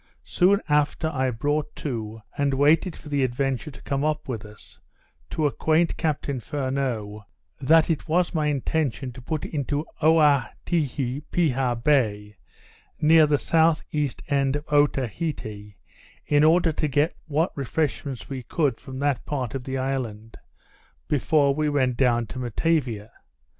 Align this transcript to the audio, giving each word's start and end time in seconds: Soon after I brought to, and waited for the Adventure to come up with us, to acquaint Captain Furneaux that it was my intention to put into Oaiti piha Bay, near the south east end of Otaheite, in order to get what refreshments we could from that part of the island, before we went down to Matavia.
Soon 0.23 0.61
after 0.67 1.09
I 1.09 1.29
brought 1.29 1.75
to, 1.75 2.23
and 2.35 2.55
waited 2.55 2.95
for 2.95 3.07
the 3.07 3.23
Adventure 3.23 3.69
to 3.69 3.83
come 3.83 4.03
up 4.03 4.27
with 4.27 4.45
us, 4.45 4.79
to 5.29 5.45
acquaint 5.45 5.95
Captain 5.95 6.39
Furneaux 6.39 7.23
that 7.59 7.87
it 7.91 8.07
was 8.07 8.33
my 8.33 8.47
intention 8.47 9.11
to 9.11 9.21
put 9.21 9.45
into 9.45 9.85
Oaiti 10.01 11.21
piha 11.31 11.75
Bay, 11.83 12.35
near 12.99 13.27
the 13.27 13.37
south 13.37 13.83
east 13.91 14.23
end 14.27 14.55
of 14.55 14.65
Otaheite, 14.69 15.75
in 16.25 16.43
order 16.43 16.71
to 16.73 16.87
get 16.87 17.15
what 17.27 17.55
refreshments 17.55 18.27
we 18.27 18.41
could 18.41 18.79
from 18.79 18.97
that 18.97 19.23
part 19.27 19.53
of 19.53 19.65
the 19.65 19.77
island, 19.77 20.35
before 21.07 21.53
we 21.53 21.69
went 21.69 21.95
down 21.95 22.25
to 22.25 22.39
Matavia. 22.39 23.11